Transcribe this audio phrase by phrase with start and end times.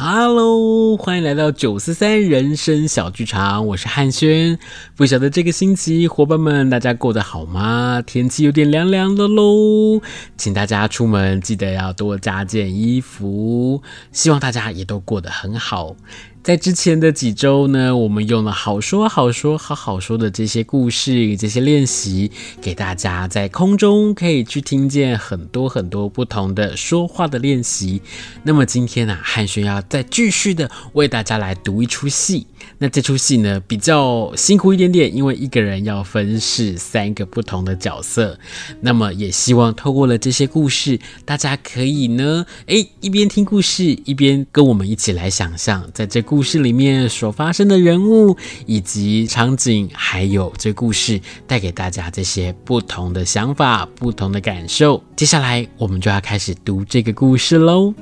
[0.00, 4.56] Hello，欢迎来到九四三人生小剧场，我是汉轩。
[4.94, 8.00] 不晓得这个星期伙伴们大家过得好吗？
[8.06, 10.00] 天气有点凉凉的喽，
[10.36, 13.82] 请大家出门记得要多加件衣服。
[14.12, 15.96] 希望大家也都过得很好。
[16.42, 22.30] 在之前的几周呢，我们用了好说好说好好说的这些故事、这些练习，
[22.62, 28.00] 给大家在空中可以去听见很多很多不同的说话的练习。
[28.44, 32.46] 那么今天呢、啊，汉轩要再继续的为大家来读一出戏。
[32.78, 38.38] 那这出戏呢，比较辛苦一点点，因为一个人要分饰三个不同的角色。
[38.80, 48.36] 那么也希望透过了这些故事，大家可以呢，诶，一边听故事，一边跟我们一起来想象，在这故事里面所发生的人物
[48.66, 55.02] 以及场景，还有这故事带给大家这些不同的想法、不同的感受。
[55.16, 57.94] 接下来我们就要开始读这个故事喽。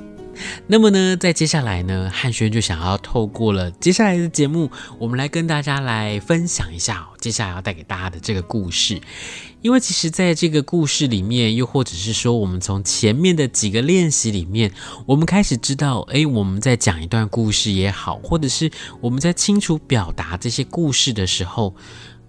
[0.67, 4.69] 那么呢，在接下来呢，汉轩就想要透过了接下来的节目，
[4.99, 9.01] 我们来跟大家来分享一下接下来要带给大家的这个故事。
[9.61, 14.71] 因为其实在这个故事里面，又或者是说，我们从前面的几个练习里面，
[15.05, 18.71] 我们开始知道，哎，我们在讲一段故事也好，或者是
[19.01, 21.75] 我们在清楚表达这些故事的时候。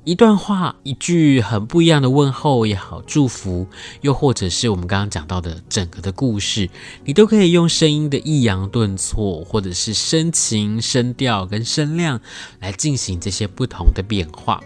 [0.08, 3.66] 一段话，一句很不一样的问候也好，祝福，
[4.00, 6.70] 又或者是我们刚刚讲到的整个的故事，
[7.04, 12.22] 你都可以用声音的抑扬顿挫，或者是声情、声调跟声量
[12.58, 14.64] 来进行这些不同的变化。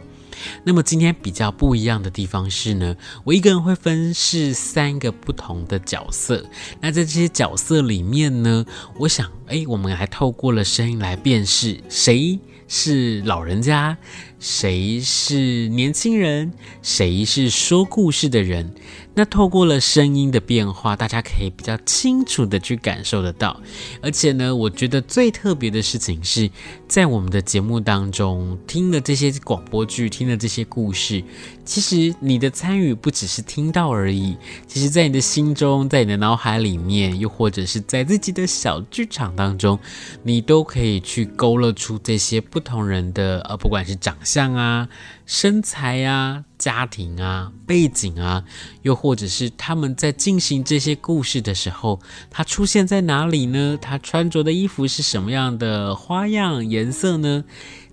[0.63, 6.47] 那么今天比较不一样的地方是呢，我一个人会分饰三个不同的角色。
[6.81, 8.65] 那在这些角色里面呢，
[8.97, 12.39] 我想，哎，我们还透过了声音来辨识谁
[12.75, 13.99] 是老人家。
[14.39, 16.55] 谁是年轻人？
[16.81, 18.75] 谁是说故事的人？
[19.15, 23.61] 那透过了声音的变化，大家可以比较清楚的去感受得到。
[24.01, 26.51] 而且呢，我觉得最特别的事情是
[26.89, 31.23] 在我们的节目当中听了这些广播剧，听了这些故事，
[31.65, 34.37] 其实你的参与不只是听到而已。
[34.67, 39.79] 其实，在你的心中，在你的脑海里面，又或者是在自己的小剧场当中，
[40.23, 44.89] 你都可以去勾勒出这些不同人的，呃，不管是长相啊。
[45.33, 48.45] 身材啊，家庭啊，背景啊，
[48.83, 51.99] 又或者是他们在进行这些故事的时候，
[52.29, 53.79] 他出现在哪里呢？
[53.81, 57.45] 他穿着的衣服是什么样的花样、颜色呢？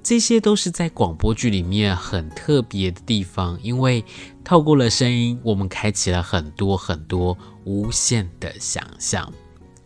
[0.03, 4.03] 这些都是在广播剧里面很特别的地方，因为
[4.43, 9.31] 透过了声音，我们开启了很多很多无限的想象。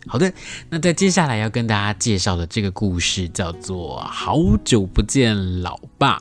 [0.08, 0.32] 好的，
[0.68, 6.18] 那在接下来要跟大家介绍的这个故事叫做《好久不见老爸》。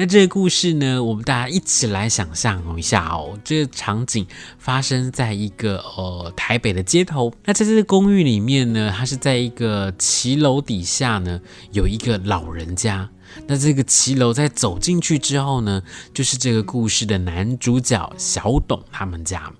[0.00, 3.36] 那这个故事呢，我们大家一起来想象一下哦。
[3.42, 4.24] 这个场景
[4.56, 7.34] 发生在一个呃台北的街头。
[7.44, 11.40] 那在这个公寓里面呢，它是在一个骑楼底下呢，
[11.72, 13.10] 有一个老人家。
[13.48, 15.82] 那这个骑楼在走进去之后呢，
[16.14, 19.52] 就是这个故事的男主角小董他们家。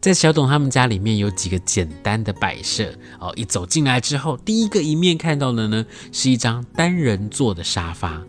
[0.00, 3.32] 在小董他们家里面有几个简单的摆设哦。
[3.36, 8.20] 一走进来之后，第一个一面看到的呢，是一张单人座的沙发。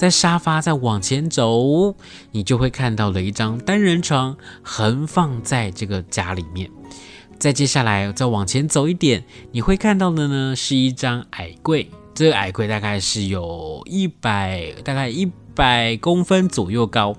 [0.00, 1.94] 在沙发再往前走，
[2.30, 6.70] 你就会看到了一张单人床横放在这个家里面。
[7.38, 9.22] 再接下来再往前走一点，
[9.52, 11.90] 你会看到的呢是一张矮柜。
[12.14, 17.14] 这个矮柜大概是有一百，大概一百公分左右高。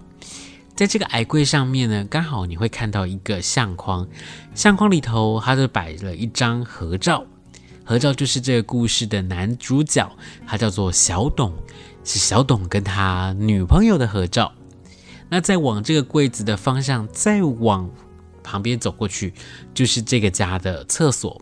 [0.75, 4.07] 在这个矮柜上面呢，刚好你会看到一个相框，
[4.55, 7.23] 相框里头它就摆了一张合照。
[7.83, 10.09] 合照就是这个故事的男主角，
[10.47, 11.53] 他叫做小董。
[12.03, 14.51] 是小董跟他女朋友的合照。
[15.29, 17.89] 那再往这个柜子的方向，再往
[18.43, 19.33] 旁边走过去，
[19.73, 21.41] 就是这个家的厕所。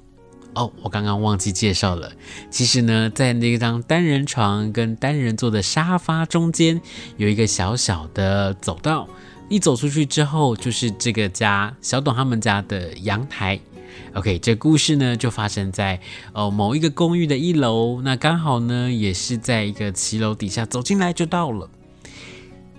[0.56, 2.12] 哦，我刚刚忘记介绍了。
[2.50, 6.82] 其实呢，在那张单人床跟单人座的沙发中间，
[7.18, 9.08] 有一个小小的走道。
[9.48, 13.60] 一走出去之后，就是这个家小董他们家的阳台。
[14.16, 16.00] OK，这故事呢就发生在
[16.34, 21.70] 哦某一个公寓的一楼，那刚好呢也是在一个骑楼底下，走进来就到了。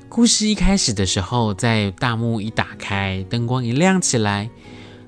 [0.09, 4.51] 故事一开始的时候，在大幕一打开，灯光一亮起来，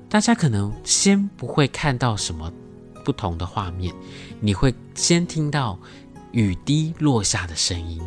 [0.07, 2.49] 大家可能先不会看到什么
[3.03, 3.93] 不同的画面，
[4.39, 5.77] 你会先听到
[6.31, 8.01] 雨滴落下的声音，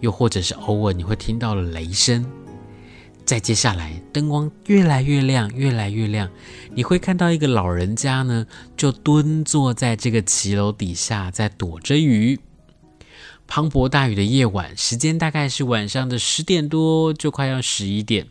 [0.00, 2.22] 又或者是偶尔你会听到了雷声。
[3.24, 6.30] 再接下来，灯光越来越亮，越来越亮，
[6.74, 12.38] 你会看到一个老人家呢，就蹲坐在这个骑楼底下，在躲着雨。
[13.46, 18.26] 磅礴大雨的夜晚，时间大概是晚上的十点多，就快要十一点。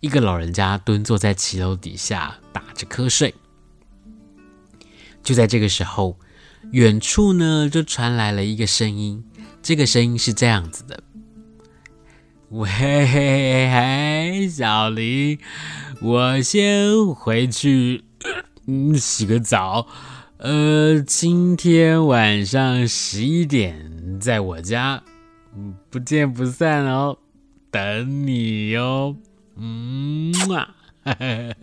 [0.00, 3.34] 一个老人家蹲坐在骑楼底下，打着瞌睡。
[5.22, 6.18] 就在这个时候，
[6.72, 9.24] 远处呢就传来了一个声音，
[9.62, 11.02] 这个声音是这样子的
[12.50, 15.38] ：“喂，嘿，小林，
[16.00, 18.02] 我先回去，
[18.66, 19.86] 嗯，洗个澡。
[20.38, 25.02] 呃，今天晚上十一点在我家，
[25.90, 27.18] 不见不散哦，
[27.70, 29.14] 等你哟。”
[29.60, 30.74] 嗯啊，
[31.04, 31.54] 哎，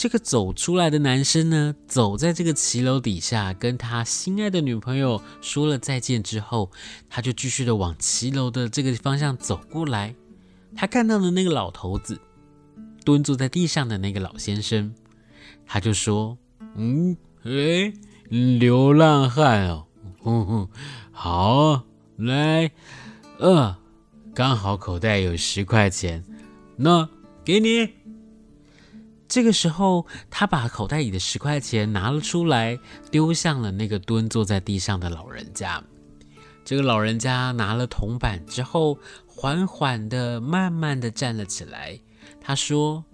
[0.00, 6.70] 这个走出来的男生呢，走在这个骑楼底下，跟他心爱的女朋友说了再见之后，
[7.10, 10.14] 他就继续的往骑楼的这个方向走过来。
[10.74, 12.18] 他看到了那个老头子
[13.04, 14.94] 蹲坐在地上的那个老先生，
[15.66, 16.38] 他就说
[16.76, 17.92] ：“嗯，哎，
[18.30, 19.86] 流浪汉哦，
[20.22, 20.68] 哼哼，
[21.12, 21.84] 好，
[22.16, 22.70] 来，
[23.36, 23.76] 呃。”
[24.32, 26.24] 刚好口袋有十块钱，
[26.76, 27.06] 那
[27.44, 27.99] 给你。
[29.30, 32.76] 这个时候，他把口袋里的十块钱拿了出来，
[33.12, 35.80] 丢向了那个蹲坐在地上的老人家。
[36.64, 42.00] 这个老人家拿了铜板之后，缓缓的、慢慢的站了起来。
[42.40, 43.04] 他说。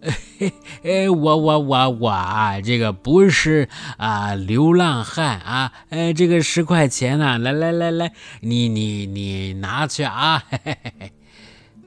[0.00, 0.52] 哎
[0.84, 10.44] 哎，我我我我啊，这个不是啊，流浪汉啊，哎，这个十块钱啊，来来来来，你你你拿去啊！
[10.48, 11.12] 嘿嘿嘿。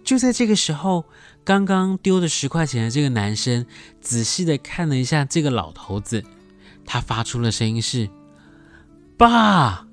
[0.04, 1.06] 就在这个时候，
[1.44, 3.66] 刚刚丢的十块钱的这个男生
[4.00, 6.24] 仔细的看了一下这个老头子，
[6.86, 8.10] 他发出了声音是
[9.18, 9.88] ：“爸，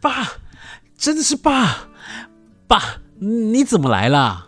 [0.00, 0.28] 爸，
[0.96, 1.88] 真的是爸，
[2.66, 4.46] 爸，你怎么来了？”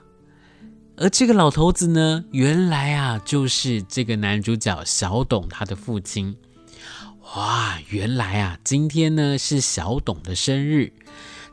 [0.97, 6.37] 而这个老头子呢，原来啊，就是这个男主角小董他的父亲。
[7.35, 10.93] 哇，原来啊，今天呢是小董的生日。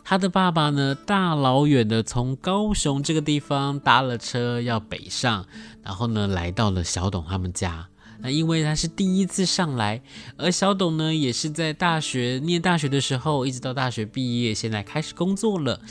[0.10, 5.46] 他的爸爸呢，大老远的从高雄这个地方搭了车要北上，
[5.84, 7.90] 然后呢，来到了小董他们家。
[8.20, 10.02] 那因为他是第一次上来，
[10.38, 15.82] 而小董呢，也是在大学念大学的时候，一直到大学毕业，现在开始工作了，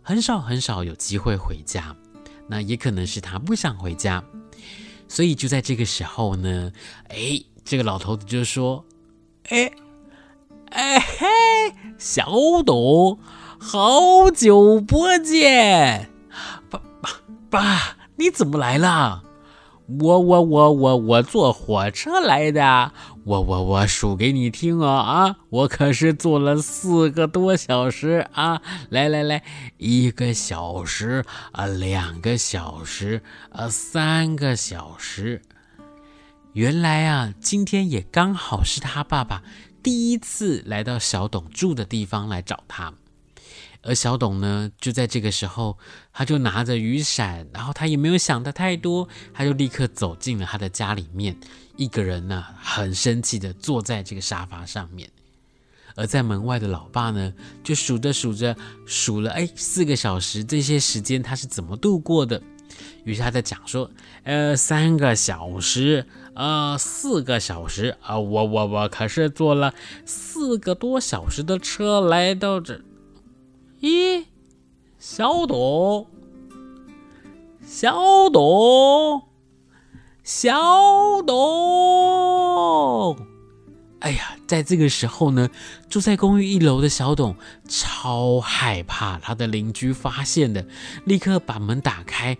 [0.00, 1.96] 很少很少有机会回家。
[2.46, 4.22] 那也可能是他不想回家，
[5.08, 6.70] 所以就在这个时候呢，
[7.08, 8.84] 哎，这个老头子就说
[9.50, 9.72] ：“哎，
[10.70, 11.26] 哎嘿，
[11.98, 12.30] 小
[12.64, 13.18] 董，
[13.58, 16.10] 好久不见，
[16.70, 17.10] 爸爸
[17.50, 19.22] 爸，你怎么来了？”
[20.00, 22.90] 我我我我我坐火车来的，
[23.22, 28.60] 我我我数给你听哦啊，我可是坐了四个多小时啊！
[28.90, 29.44] 来来来，
[29.76, 35.40] 一个小时啊，两个小时啊，三个小时。
[36.54, 39.44] 原来啊，今天也刚好是他爸爸
[39.84, 42.92] 第一次来到小董住的地方来找他。
[43.86, 45.78] 而小董呢，就在这个时候，
[46.12, 51.38] 他就拿着雨伞，然后他也没有想的太多，他就立刻走进了他的家里面，
[51.76, 55.08] 一个人呢，很生气的坐在这个沙发上面。
[55.94, 58.54] 而在门外的老爸呢，就数着数着，
[58.84, 62.42] 数了哎四个小时，这些时间他是怎么度过的？
[63.04, 63.90] 于是他在讲说，
[64.24, 66.04] 呃，三个小时，
[66.34, 69.72] 呃，四个小时啊，呃，我我我可是坐了
[70.04, 72.82] 四个多小时的车来到这。
[73.86, 74.24] 咦，
[74.98, 76.08] 小董，
[77.64, 79.22] 小董，
[80.24, 83.16] 小董！
[84.00, 85.48] 哎呀，在这个时候呢，
[85.88, 87.36] 住在公寓一楼的小董
[87.68, 90.66] 超害怕他的邻居发现的，
[91.04, 92.36] 立刻把门打开，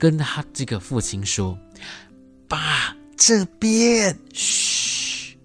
[0.00, 1.56] 跟他这个父亲说
[2.48, 5.38] ：“爸，这边。”嘘。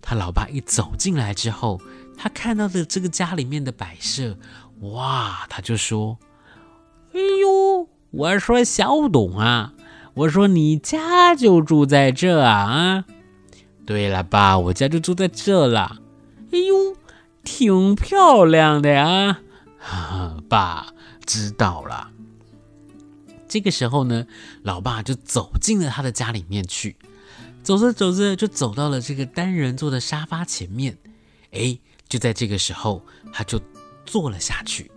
[0.00, 1.80] 他老爸一走进来之后。
[2.22, 4.36] 他看到的这个家里面的摆设，
[4.80, 6.18] 哇，他就说
[7.12, 9.74] ：“哎呦，我说小董啊，
[10.14, 13.04] 我说你家就住在这啊！
[13.84, 15.98] 对了，爸，我家就住在这了。
[16.52, 16.96] 哎呦，
[17.44, 19.40] 挺漂亮的呀！
[19.76, 20.94] 哈哈，爸
[21.26, 22.10] 知道了。
[23.46, 24.26] 这个时候呢，
[24.62, 26.96] 老爸就走进了他的家里面去，
[27.62, 30.96] 走着走着就走到了这个单人座的沙发前面，
[31.52, 31.78] 哎。
[32.08, 33.60] 就在这个时候，他就
[34.04, 34.90] 坐了下去。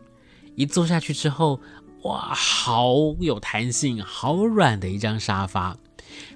[0.55, 1.59] 一坐下去之后，
[2.03, 5.77] 哇，好有弹性，好软的一张沙发。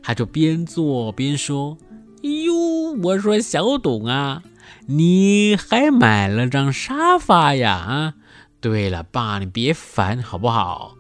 [0.02, 1.78] 他就边坐边说
[2.24, 4.44] ：“哟，我说小董啊，
[4.88, 7.74] 你还买了张沙发呀？
[7.74, 8.14] 啊，
[8.60, 10.98] 对了，爸，你别烦好不好？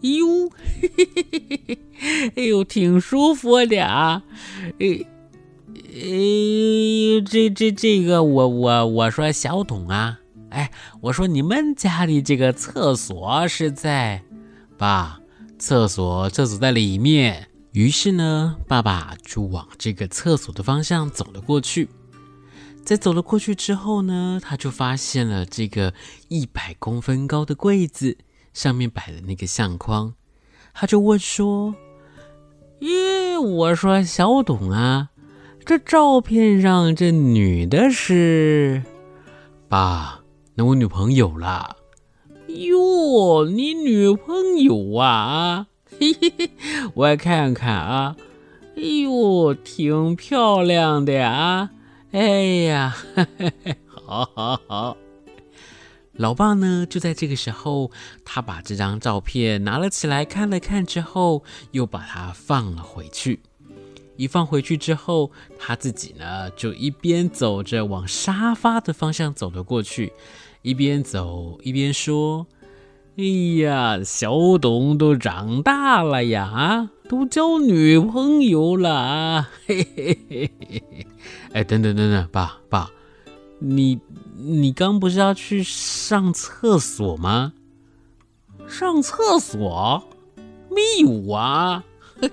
[0.00, 0.48] 哟，
[0.80, 4.22] 嘿嘿嘿嘿嘿，哎呦，挺舒服的啊，
[4.78, 5.04] 哎。”
[5.96, 10.18] 哎，这这这个我我我说小董啊，
[10.54, 10.70] 哎，
[11.00, 14.22] 我说你们家里这个厕所是在，
[14.78, 15.20] 爸，
[15.58, 21.88] 厕所厕所在里面，于是呢，爸爸就往这个厕所的方向走了过去。
[22.84, 25.92] 在走了过去之后呢，他就发现了这个
[26.28, 28.16] 一百公分高的柜子，
[28.52, 30.14] 上面摆的那个相框。
[30.72, 31.74] 他就问说
[32.80, 35.10] ：“咦，我说小董啊，
[35.64, 38.84] 这照片上这女的是？
[39.68, 40.23] 爸，
[40.56, 41.76] 那我女朋友啦。
[42.46, 45.66] 哟，你女朋友啊？
[45.98, 46.50] 嘿嘿嘿，
[46.94, 48.16] 我来看看啊。
[48.76, 51.70] 哎呦，挺漂亮的呀。
[52.12, 52.20] 哎
[52.66, 54.96] 呀，嘿嘿嘿，好好好。”
[56.14, 57.90] 老爸呢，就在这个时候，
[58.24, 61.42] 他把这张照片拿了起来看了看之后，
[61.72, 63.40] 又把它放了回去。
[64.16, 70.12] 一放回去之后，他自己呢，就一边走着往沙发的方向走了过去，
[70.62, 72.46] 一边走一边说
[73.16, 73.24] ：“哎
[73.62, 79.50] 呀，小董都长大了呀，啊，都交女朋友了啊！
[79.66, 81.06] 嘿嘿嘿嘿嘿，
[81.52, 82.90] 哎，等等等等，爸爸，
[83.58, 84.00] 你。”
[84.36, 87.54] 你刚不是要去上厕所吗？
[88.66, 90.06] 上厕所？
[90.68, 91.84] 没有啊！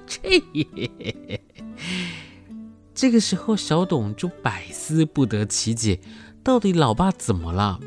[0.07, 0.43] 这
[2.93, 5.99] 这个时候，小董就百思不得其解，
[6.43, 7.79] 到底老爸怎么了？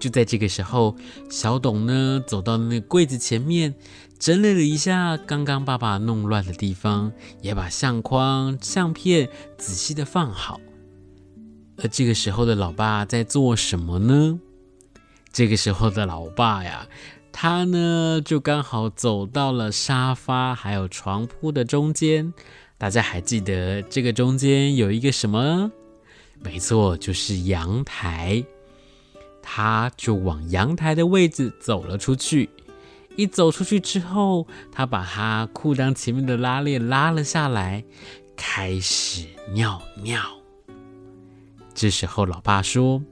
[0.00, 0.96] 就在这个时候，
[1.28, 3.74] 小董呢走到那柜子前面，
[4.18, 9.28] 整理了一下刚刚爸爸弄乱的地方，也把相框、相片
[9.58, 10.58] 仔细的放好。
[11.76, 14.40] 而这个时候的老爸在做什么呢？
[15.32, 16.88] 这个时候的老爸呀，
[17.30, 22.32] 他呢就刚好走到了沙发还有床铺的中间。
[22.80, 25.70] 大家还记得这个中间有一个什么？
[26.42, 28.42] 没错，就是阳台。
[29.42, 32.48] 他就往阳台的位置走了出去。
[33.16, 37.84] 一走出去之后，他把他裤裆前面的拉链拉了下来，
[38.34, 40.22] 开始尿尿。
[41.74, 43.02] 这时候，老爸说：“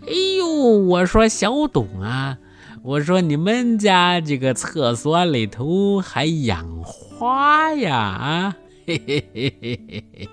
[0.00, 2.38] 哎呦，我说小董啊，
[2.86, 7.96] 我说你们家这个厕所里头还养花呀？
[7.96, 10.28] 啊，嘿嘿嘿嘿嘿嘿，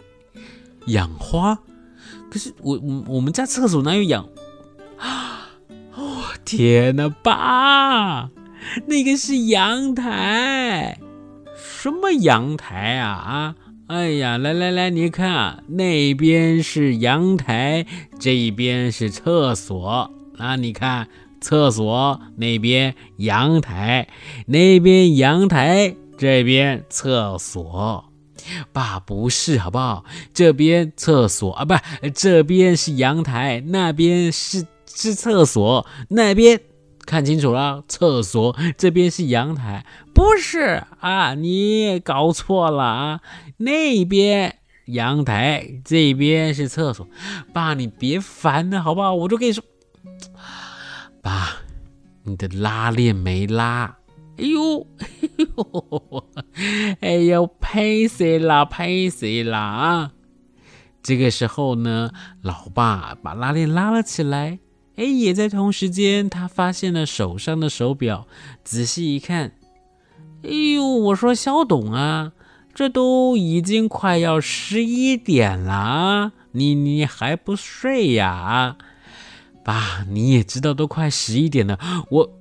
[0.85, 1.57] 养花？
[2.29, 4.29] 可是我我我们家厕所哪有养？
[4.99, 5.49] 啊？
[5.97, 8.29] 哦，天哪，爸，
[8.85, 10.99] 那个是阳台，
[11.55, 13.09] 什么阳台啊？
[13.09, 13.55] 啊？”
[13.89, 17.87] 哎呀，来来来，你看，那边是阳台，
[18.19, 20.55] 这边是厕所啊！
[20.55, 21.07] 你看，
[21.43, 24.07] 厕所那边阳台，
[24.47, 28.05] 那边阳台，这边厕所。
[28.71, 30.05] 爸，不是好不好？
[30.33, 31.75] 这边厕所啊，不，
[32.15, 36.59] 这边是阳台，那边是是厕所，那边。
[37.05, 41.33] 看清楚了，厕所这边是阳台，不是啊？
[41.33, 43.19] 你搞错了啊！
[43.57, 47.05] 那边阳台，这边是厕所。
[47.51, 49.13] 爸，你别烦了，好不好？
[49.13, 49.61] 我就跟你说，
[51.23, 51.55] 爸，
[52.23, 53.95] 你的拉链没拉。
[54.37, 56.25] 哎呦，哎呦，
[56.99, 58.65] 哎呦，拍死啦？
[58.65, 59.59] 拍死啦？
[59.59, 60.11] 啊！
[61.01, 62.11] 这个时候呢，
[62.41, 64.59] 老爸把拉链拉了起来。
[64.97, 68.27] 哎，也在同时间，他发现了手上的手表，
[68.65, 69.53] 仔细一看，
[70.43, 72.33] 哎呦，我说小董啊，
[72.73, 78.75] 这都已经快要十一点了，你你还不睡呀？
[79.63, 81.79] 爸，你也知道都快十一点了，
[82.09, 82.39] 我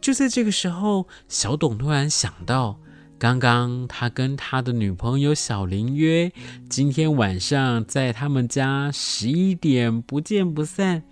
[0.00, 2.78] 就在这个时候，小董突然想到，
[3.18, 6.32] 刚刚他跟他的女朋友小林约
[6.68, 11.04] 今天晚上在他们家十一点不见不散。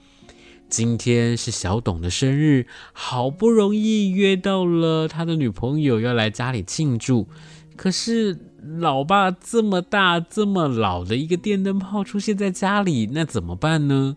[0.68, 7.28] 今天是小董的生日，好不容易约到了他的女朋友要来家里庆祝，
[7.76, 8.38] 可是
[8.78, 14.16] 老爸这么大这么老的一个电灯泡出现在家里，那怎么办呢？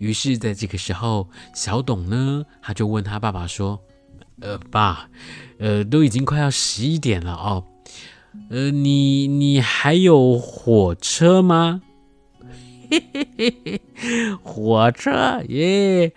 [0.00, 3.78] 于是，在这个时候，小董呢，他就问他爸爸说
[4.40, 5.10] ：“呃，爸，
[5.58, 7.66] 呃，都已经快要十一点了哦，
[8.48, 11.82] 呃，你你还有火车吗？”
[12.90, 13.80] 嘿嘿嘿嘿，
[14.42, 16.12] 火车耶，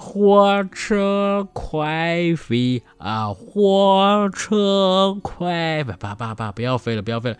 [0.00, 3.34] 火车快飞啊！
[3.34, 7.36] 火车快，爸爸爸，不要飞了，不要飞了。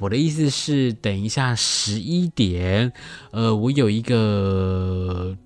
[0.00, 2.92] 我的意思是，等一下十一点，
[3.30, 5.36] 呃，我有一个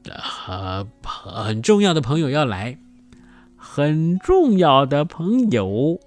[0.49, 2.79] 呃很重要的朋友要来，
[3.55, 6.01] 很重要的朋友，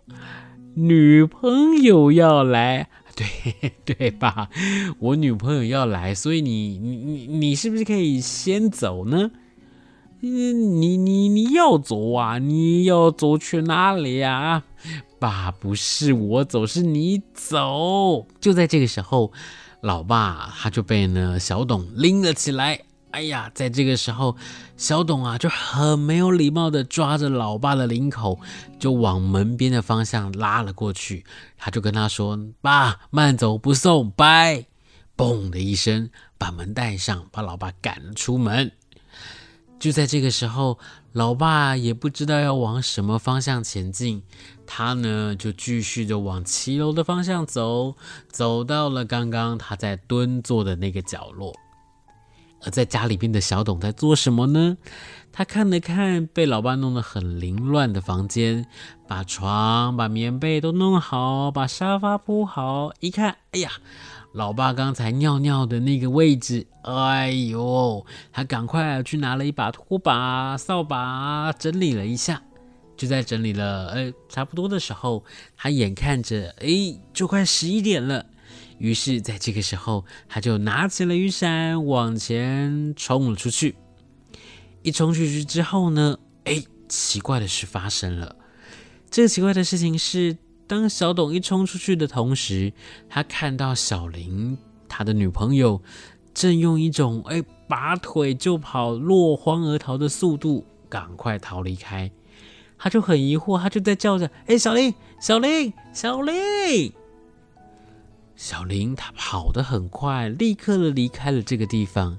[0.73, 2.89] 女朋友要来。
[3.15, 4.49] 对对吧？
[4.97, 9.29] 我女朋友要来，所以你你你你是不是可以先走呢？
[10.29, 12.37] 你你你要走啊？
[12.37, 14.63] 你要走去哪里呀？
[15.19, 18.25] 爸，不是我走，是你走。
[18.39, 19.33] 就在这个时候，
[19.81, 22.79] 老爸他就被呢小董拎了起来。
[23.11, 24.37] 哎呀，在这个时候，
[24.77, 28.39] 小董啊就很没有礼貌的抓着老爸的领口，
[28.79, 31.25] 就往门边的方向拉了过去。
[31.57, 34.67] 他就跟他说：“爸，慢走不送，拜。”
[35.17, 38.71] 嘣的一声，把门带上，把老爸赶出门。
[39.83, 40.79] 就在这个时候，
[41.11, 44.23] 老爸也不知道要往什么方向前进，
[44.65, 47.93] 他呢就继续的往骑楼的方向走，
[48.29, 51.53] 走到了刚刚他在蹲坐的那个角落。
[52.61, 54.77] 而在家里边的小董在做什么呢？
[55.33, 58.65] 他看了看被老爸弄得很凌乱的房间，
[59.05, 63.69] 把床、把棉被都弄好，把沙发铺好，一看，哎呀！
[64.33, 72.41] 老爸刚才尿尿的那个位置，哎呦，他赶快去拿了一把拖把、扫把，整理了一下。
[72.97, 75.23] 就在整理了，哎，差不多的时候，
[75.55, 78.25] 他眼看着，哎，就快十一点了。
[78.79, 83.75] 于是，在这个时候，他就拿起了雨伞，往前冲了出去。
[84.81, 88.35] 一冲出去之后呢，哎，奇怪的事发生了。
[89.11, 90.37] 这个奇怪的事情是。
[90.65, 92.73] 当小董一冲出去的同时，
[93.09, 95.81] 他看到小林他的女朋友
[96.33, 102.09] 正用一种哎拔腿就跑、落荒而逃的速度赶快逃离开，
[102.77, 106.93] 他就很疑惑，他就在叫着：“哎，小林，小林，小林！”
[108.35, 112.17] 小林他跑得很快，立刻的离开了这个地方。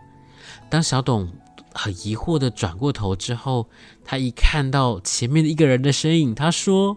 [0.71, 1.33] 当小董
[1.73, 3.69] 很疑惑的转过头之后，
[4.05, 6.97] 他一看到前面的一个人的身影，他说。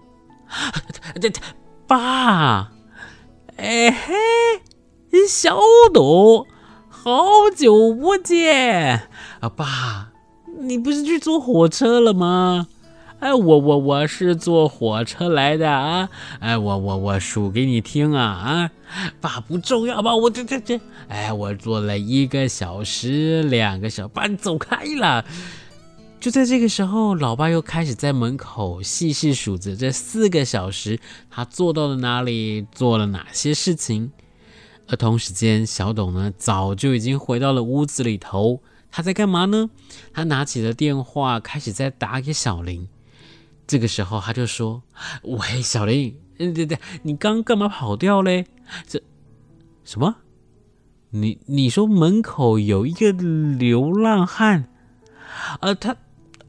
[1.22, 1.32] 这
[1.88, 2.72] 爸，
[3.58, 4.13] 哎嘿，
[5.27, 5.58] 小
[5.94, 6.46] 董，
[6.89, 9.08] 好久不见
[9.39, 9.50] 啊！
[9.50, 10.12] 爸，
[10.60, 12.68] 你不是去坐火车了吗？
[13.20, 16.10] 哎，我我我是坐火车来的啊！
[16.39, 18.72] 哎，我我我数给你听啊啊！
[19.20, 20.16] 爸不重要吧？
[20.16, 25.25] 我这这这，哎，我坐了一个小时，两个小时，爸你走开了。
[26.27, 34.11] 就在这个时候，老爸又开始在门口细细数着这四个小时，他做到了哪里，做了哪些事情。
[34.90, 38.61] 而同时间，小董呢，早就已经回到了屋子里头。
[38.92, 39.70] 他在干嘛呢？
[40.11, 42.90] 他拿起了电话，开始在打给小林。
[43.66, 44.83] 这个时候，他就说
[45.24, 48.46] ：“喂，小林，对对对，你刚干嘛跑掉嘞？
[48.85, 49.01] 这
[49.85, 50.18] 什么？
[51.11, 54.68] 你你说门口有一个流浪汉？
[55.61, 55.96] 呃，他。”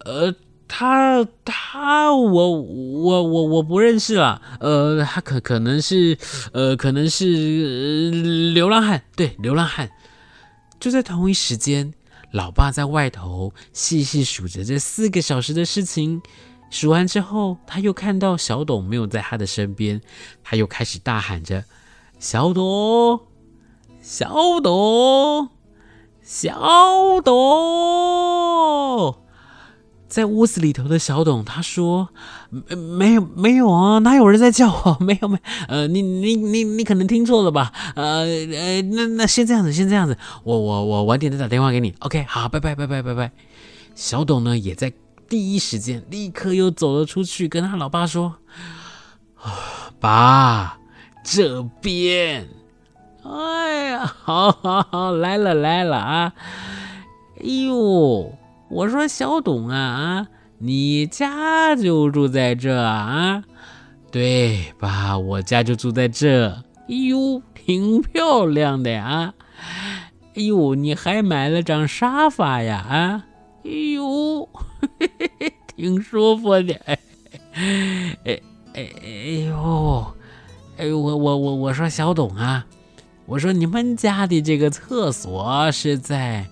[0.08, 0.34] 呃，
[0.66, 4.40] 他他我我我我不认识了。
[4.58, 6.16] 呃，他可可能是
[6.54, 8.10] 呃，可能是、
[8.54, 9.02] 流浪汉。
[9.14, 9.90] 对，流浪汉。
[10.80, 11.92] 就在同一时间，
[12.32, 16.22] 老爸在外头细细数着这四个小时的事情。
[16.70, 20.00] 数完之后，他又看到小董没有在他的身边，
[20.42, 21.64] 他又开始大喊着
[22.18, 23.20] ：“小董，
[24.00, 25.50] 小董，
[26.22, 29.14] 小董。”
[30.08, 32.08] 在屋子里头的小董，他说
[32.50, 34.96] ：“没没有没有啊，哪有人在叫我？
[35.04, 37.70] 没有没有，呃，你你你你可能听错了吧？
[37.94, 41.94] 呃呃，那那先这样子，先这样子，我我我晚点再打电话给你。
[41.98, 43.30] OK，好，拜拜拜拜拜拜。”
[43.94, 44.90] 小董呢，也在
[45.28, 48.36] 第一时间立刻又走了出去，跟他老爸说：“，
[50.00, 50.78] 爸，
[51.22, 52.48] 这边，
[53.24, 56.32] 哎呀， 好好好，来了来了啊，
[57.40, 58.32] 哎呦。”
[58.68, 60.28] 我说小董啊啊，
[60.58, 63.42] 你家就住在这啊？
[64.10, 66.48] 对，爸，我家就住在这。
[66.48, 69.34] 哎呦，挺漂亮的呀！
[70.34, 72.76] 哎呦，你还买了张沙发呀？
[72.78, 73.24] 啊？
[73.64, 74.48] 哎呦，
[74.98, 76.74] 嘿嘿嘿，挺舒服的。
[76.84, 76.98] 哎
[77.54, 78.40] 哎
[78.74, 79.08] 哎哎
[79.48, 80.14] 呦，
[80.76, 82.66] 哎呦，我我我我说小董啊，
[83.26, 86.46] 我说你们家的这个厕所是在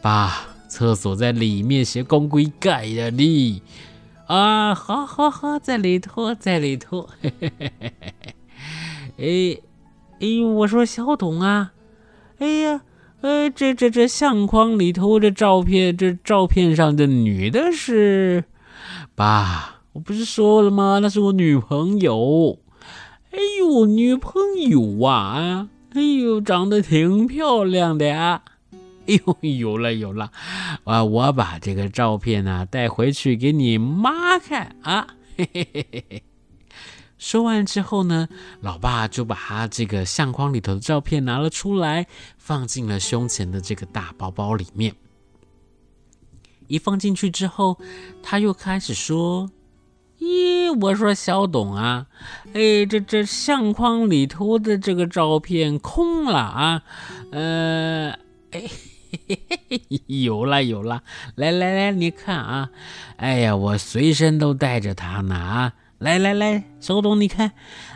[0.00, 0.47] 爸。
[0.68, 3.62] 厕所在里面，是公规盖的哩
[4.26, 4.74] 啊！
[4.74, 7.08] 好好好，在里头，在里头。
[7.22, 8.34] 嘿嘿嘿嘿嘿。
[9.16, 9.60] 哎
[10.20, 11.72] 哎，我说小董啊，
[12.38, 12.82] 哎呀，
[13.22, 18.44] 呃，这这这相框里头这照片，这照片上的女的是
[19.14, 20.98] 爸，我不是说了吗？
[21.00, 22.58] 那是我女朋友。
[23.30, 24.34] 哎呦，女朋
[24.68, 28.42] 友啊，哎呦，长得挺漂亮的啊。
[29.10, 30.30] 哎呦，有了有了，
[30.84, 35.06] 啊，我把这个照片呢带回去给你妈看啊。
[35.36, 36.22] 嘿嘿嘿嘿嘿。
[37.16, 38.28] 说完之后呢，
[38.60, 44.94] 老爸就把他这个相框里头的照片拿了出来，放进了胸前的这个大包包里面。
[46.66, 47.80] 一放进去之后，
[48.22, 49.50] 他又开始说
[50.20, 52.06] ：“咦，我说小董啊，
[52.52, 56.82] 哎，这这相框里头的这个照片空了啊，
[57.32, 58.10] 呃，
[58.50, 58.62] 哎，
[59.10, 61.02] 嘿嘿嘿有了有了，
[61.34, 62.70] 来来来，你看啊，
[63.16, 67.52] 哎呀，我随身都带着它呢啊，来来来，小东你看，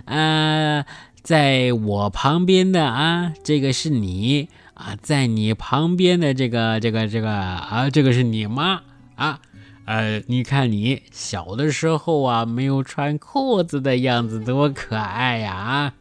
[0.07, 0.85] 呃，
[1.23, 8.81] 在我旁边的啊，这个是你。”啊，在你旁边的这个这个这个啊，这个是你妈。
[9.15, 9.39] 啊，
[9.85, 15.95] 呃，你看你小的时候啊，没有穿裤子的样子多可爱呀啊！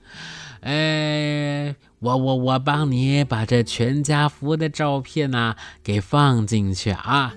[0.62, 7.36] 哎，我我我帮你把这全家福的照片呐给放进去啊，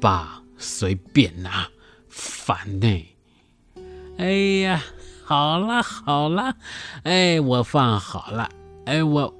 [0.00, 1.68] 爸随便呐，
[2.08, 3.06] 烦呢。
[4.18, 4.26] 哎
[4.62, 4.82] 呀，
[5.24, 6.56] 好了好了，
[7.04, 8.50] 哎，我放好了，
[8.86, 9.34] 哎我。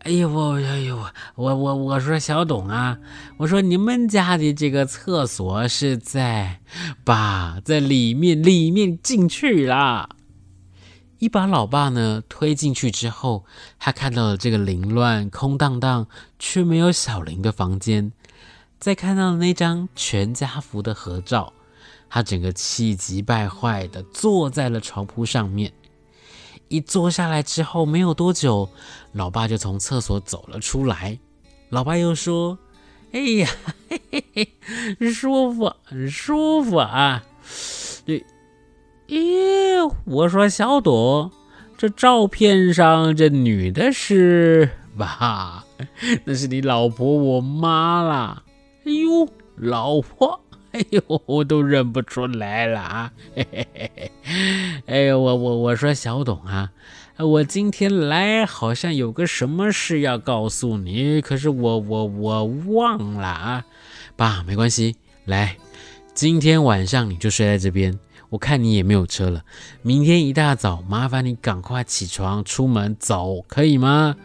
[0.00, 2.98] 哎呦我，哎呦我，我我我说小董啊，
[3.38, 6.60] 我说你们家的这个厕所是在，
[7.04, 10.10] 爸在里面，里面进去啦。
[11.24, 13.46] 一把老爸呢推进去之后，
[13.78, 16.06] 他看到了这个凌乱、空荡荡
[16.38, 18.12] 却没有小林的房间，
[18.78, 21.50] 再看到那张全家福的合照，
[22.10, 25.72] 他整个气急败坏的坐在了床铺上面。
[26.68, 28.68] 一坐下来之后，没有多久，
[29.12, 31.18] 老爸就从厕所走了出来。
[31.70, 32.58] 老爸又说
[33.12, 33.48] ：“哎呀，
[33.88, 34.24] 嘿嘿
[35.00, 37.24] 嘿，舒服，很舒服啊！”
[38.04, 38.22] 这，
[39.08, 41.30] 咦，我说小董，
[41.76, 45.64] 这照片上这女的是吧？
[46.24, 48.42] 那是你老婆我妈啦。
[48.84, 50.40] 哎呦，老婆。
[50.72, 53.12] 哎呦，我都认不出来了啊！
[53.36, 54.12] 嘿嘿嘿嘿，
[54.86, 56.72] 哎呦，我我我说小董啊，
[57.16, 63.64] 我今天来好像有个什么事要告诉你，可是我我我忘了啊。
[64.16, 65.56] 爸，没关系，来，
[66.12, 67.96] 今天晚上你就睡在这边，
[68.34, 69.44] 我看你也没有车了，
[69.82, 74.16] 明天一大早麻烦你赶快起床出门走，可以吗？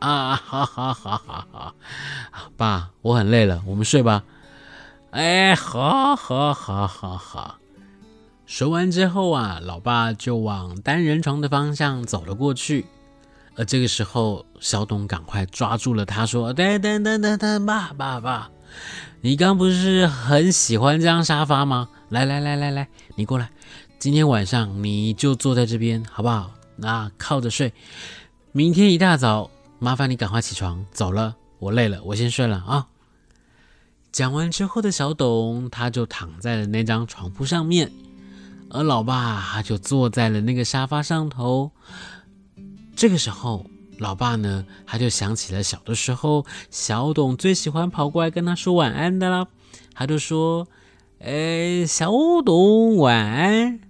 [0.00, 1.74] 啊，好好好好好，
[2.58, 4.22] 爸，我很累了，我们睡吧。
[5.12, 7.56] 哎，好，好，好，好，好。
[8.44, 12.84] 说完之后啊，老爸就往单人床的方向走了过去。
[13.56, 18.50] 而这个时候，小董赶快抓住了他，说：“等等等等等，爸爸爸，
[19.22, 21.88] 你刚不是很喜欢这张沙发吗？
[22.14, 23.50] 来来来来来，你过来，
[23.98, 26.52] 今天晚上你就坐在这边，好不好？
[26.76, 27.72] 那靠着睡。
[28.52, 29.50] 明天一大早，
[29.80, 32.86] 麻烦你赶快起床，走了，我累了，我先睡了啊。”
[34.12, 37.90] 讲完之后的小董，他就躺在了那张床铺上面，
[38.70, 41.72] 而老爸他就坐在了那个沙发上头。
[42.94, 43.66] 这个时候，
[43.98, 49.48] 老爸呢，他就想起了小的时候，小董最喜欢跑过来跟他说晚安的啦。
[49.96, 50.68] 他就说
[51.24, 52.12] ：“哎，小
[52.44, 53.80] 董晚安。”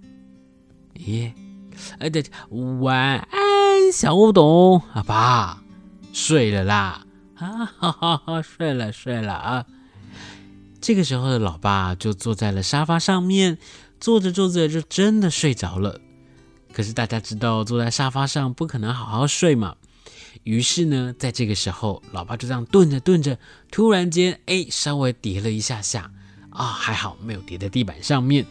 [0.95, 1.33] 咦，
[1.99, 4.79] 哎对，晚安，小董。
[4.93, 5.61] 啊，爸，
[6.13, 7.05] 睡了啦。
[7.35, 9.65] 啊哈哈哈，睡了睡了啊。
[10.79, 13.57] 这个时候的老爸就坐在了沙发上面，
[13.99, 15.99] 坐着坐着就真的睡着了。
[16.71, 19.75] 可是大家知道坐在沙发上不可能好好睡嘛，
[20.43, 23.37] 于是呢，在这个时候，老爸就这样顿着顿着，
[23.69, 26.09] 突然间，哎，稍微叠了一下下，
[26.55, 28.45] 啊、还好没有跌在地板上面。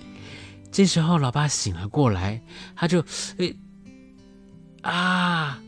[0.70, 2.42] 这时候老爸醒了过来，
[2.76, 3.00] 他就，
[3.38, 3.54] 哎，
[4.82, 5.60] 啊，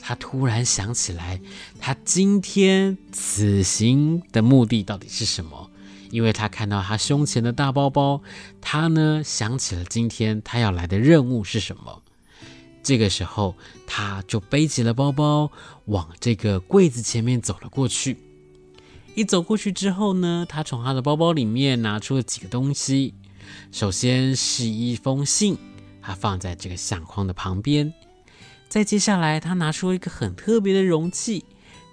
[0.00, 1.40] 他突然想起来，
[1.78, 5.70] 他今天此行的目的到底是什么？
[6.10, 8.22] 因为他看到他胸前的大包包，
[8.60, 12.02] 他呢想起了今天他要来的任务是什么。
[12.82, 15.52] 这个时候，他就背起了包包，
[15.84, 18.16] 往这个柜子前面走了过去。
[19.20, 23.12] 一走过去之后呢，他从他的包包里面拿出了几个东西。
[23.70, 25.58] 首先是一封信，
[26.00, 27.92] 他放在这个相框的旁边。
[28.70, 31.44] 再接下来，他拿出了一个很特别的容器，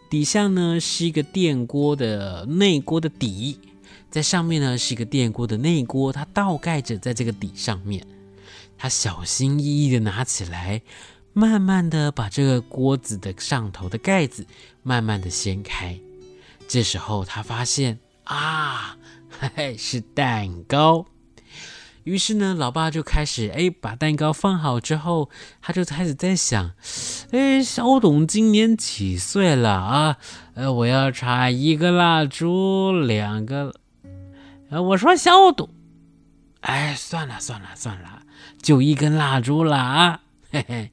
[0.10, 3.60] 底下呢是一个电锅的内锅的底。
[4.10, 8.08] 在上面呢是一个电锅的内锅，它倒盖着在这个底上面。
[8.78, 10.82] 他小心翼翼的拿起来，
[11.34, 14.46] 慢慢的把这个锅子的上头的盖子
[14.82, 16.00] 慢慢的掀开。
[16.68, 18.98] 这时候他发现啊，
[19.40, 21.06] 嘿嘿，是蛋糕。
[22.04, 25.30] 于是呢，老爸就开始哎，把蛋糕放好之后，
[25.62, 26.72] 他就开始在想，
[27.32, 30.18] 哎，小董今年几岁了啊？
[30.54, 33.74] 呃，我要插一个蜡烛，两个。
[34.70, 35.70] 呃，我说小董，
[36.62, 38.22] 哎，算了算了算了，
[38.62, 40.92] 就一根蜡烛了啊，嘿嘿，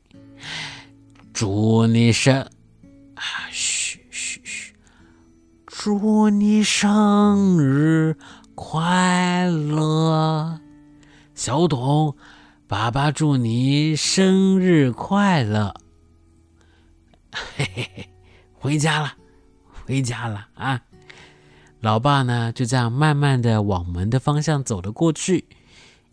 [1.32, 2.42] 祝你生
[3.14, 3.73] 啊，嘘嘘嘘，
[5.84, 8.16] 祝你生日
[8.54, 10.58] 快乐，
[11.34, 12.16] 小董，
[12.66, 15.74] 爸爸祝你生日快乐。
[17.34, 18.08] 嘿嘿嘿，
[18.54, 19.12] 回家了，
[19.84, 20.80] 回家了啊！
[21.80, 25.44] 老爸呢，就这样慢慢的往门的方向走了过去。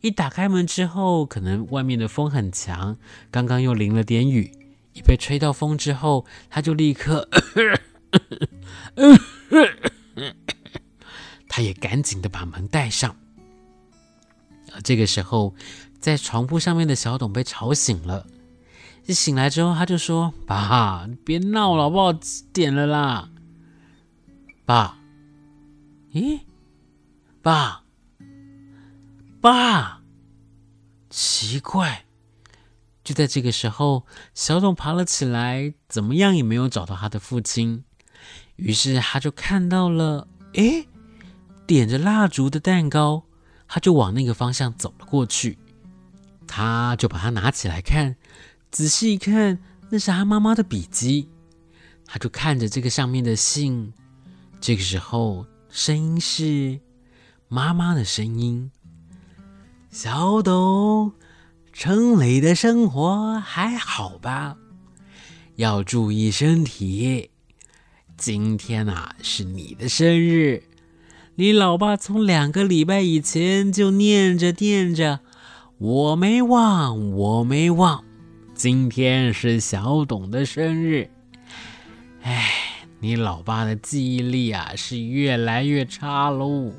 [0.01, 2.97] 一打开门之后，可能外面的风很强，
[3.31, 4.51] 刚刚又淋了点雨，
[4.91, 7.29] 一被吹到风之后，他就立刻，
[8.95, 9.19] 嗯
[11.47, 13.15] 他也赶紧的把门带上。
[14.83, 15.53] 这个时候，
[15.99, 18.25] 在床铺上面的小董被吵醒了。
[19.05, 22.13] 一醒来之后，他就说：“爸，你别闹了，好不好？
[22.13, 23.29] 几点了啦？”
[24.63, 24.97] 爸，
[26.13, 26.41] 咦，
[27.41, 27.83] 爸，
[29.41, 30.01] 爸，
[31.09, 32.05] 奇怪！
[33.03, 37.83] 就在这个时候，小董爬了起来，怎么样也没有找到他的父亲。
[38.61, 40.87] 于是他就看到了，诶，
[41.65, 43.23] 点着蜡烛的蛋糕，
[43.67, 45.57] 他就往那个方向走了过去。
[46.47, 48.15] 他就把它拿起来看。
[48.69, 49.57] 仔细一看，
[49.89, 51.27] 那是他妈妈的笔迹。
[52.05, 53.91] 他就看着这个上面的信。
[54.59, 56.79] 这个时候，声音是
[57.47, 58.69] 妈妈的声音
[59.89, 61.13] ：“小董，
[61.73, 64.55] 城里的生活还好吧？
[65.55, 67.30] 要注意身体。
[68.21, 70.61] 今天啊，是你的生日。
[71.33, 75.21] 你老爸从两个礼拜以前就念着念着，
[75.79, 78.03] 我没忘，我没忘。”
[78.53, 81.09] 今天是小董的生日，
[82.21, 82.47] 哎，
[82.99, 86.71] 你老爸的记忆力啊是越来越差喽。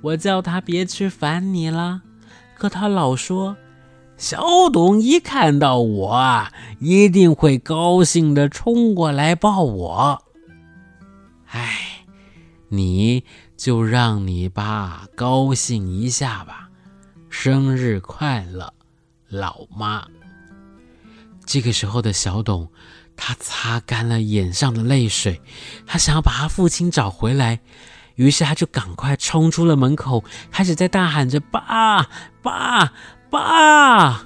[0.00, 2.02] 我叫他别去烦你了，
[2.58, 3.56] 可他老说，
[4.16, 10.24] 小董一看到我啊，一定会高兴的冲过来抱我。
[11.52, 12.06] 哎，
[12.68, 13.24] 你
[13.58, 16.70] 就让你爸高兴一下吧，
[17.28, 18.72] 生日快乐，
[19.28, 20.06] 老妈。
[21.44, 22.70] 这个时候的小董，
[23.16, 25.42] 他擦干了眼上的泪水，
[25.86, 27.60] 他想要把他父亲找回来，
[28.14, 32.08] 于是他就赶快冲出了门口，开始在大喊着“爸，
[32.40, 32.94] 爸，
[33.28, 34.24] 爸”。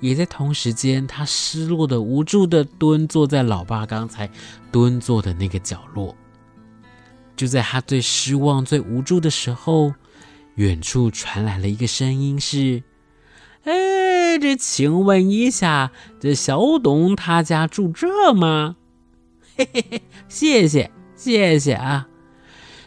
[0.00, 4.28] 也在同时间，他失落的、无助的蹲坐在老爸刚才
[4.72, 6.16] 蹲坐的那个角落。
[7.36, 9.94] 就在他最失望、最无助的时候，
[10.54, 12.82] 远处传来了一个声音：“是。”
[13.64, 18.76] 哎，这请问一下，这小董他家住这吗？
[19.56, 22.08] 嘿嘿嘿，谢谢谢谢啊！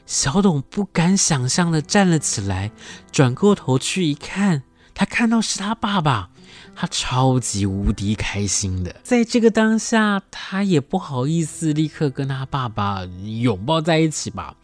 [0.06, 2.72] 小董不敢想象的站了起来，
[3.12, 6.30] 转过头去一看，他看到是他爸爸，
[6.76, 8.96] 他超级无敌开心的。
[9.04, 14.56] 在这个当下，他也不好意思立刻跟他爸爸拥抱在一起吧。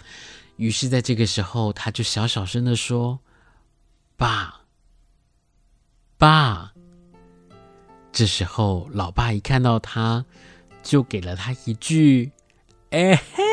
[0.58, 3.19] 于是，在这个时候，他就小小声的说
[4.17, 4.62] ：“爸。”
[6.19, 6.74] 爸，
[8.12, 10.26] 这时候老爸一看到他，
[10.84, 12.32] 就给了他一句
[12.91, 13.43] ：“哎嘿，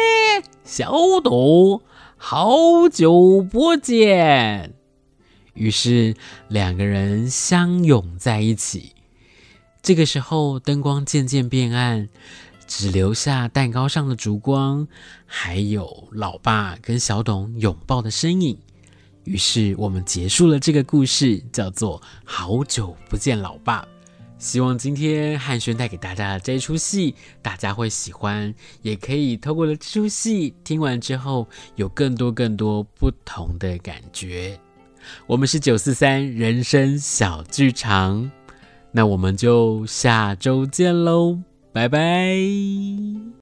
[0.65, 0.93] 小
[1.23, 1.81] 董，
[2.19, 4.75] 好久不见。”
[5.59, 6.15] 于是
[6.49, 8.93] 两个人相拥在一起。
[9.83, 12.09] 这个时候灯光渐渐变暗，
[12.67, 14.87] 只留下蛋糕上的烛光，
[15.27, 18.59] 还有老爸跟小董拥抱的身影。
[19.25, 23.83] 于是我们结束了这个故事，叫做《好久不见老爸》。
[24.39, 34.59] 希望今天汉轩带给大家的这出戏，大家会喜欢，也可以透过了这出戏听完之后，有更多更多不同的感觉。
[35.27, 38.31] 我们是九四三人生小剧场，
[38.93, 41.39] 那我们就下周见喽，
[41.73, 43.29] 拜拜。